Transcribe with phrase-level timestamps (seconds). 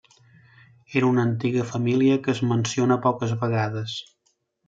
[1.01, 3.97] Era una antiga família que es menciona poques vegades.